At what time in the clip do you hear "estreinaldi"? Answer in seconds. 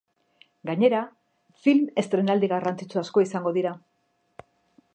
2.03-2.49